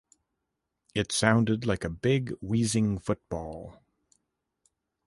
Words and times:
It 0.95 1.11
sounded 1.11 1.63
like 1.67 1.83
a 1.83 1.89
big 1.91 2.31
wheezing 2.41 2.97
football. 2.97 3.83